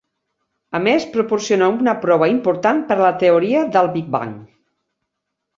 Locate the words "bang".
4.17-4.35